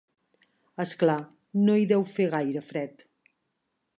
És 0.83 0.93
clar, 1.01 1.17
no 1.67 1.77
hi 1.79 1.85
deu 1.93 2.07
fer 2.15 2.27
gaire 2.33 2.65
fred. 2.73 3.09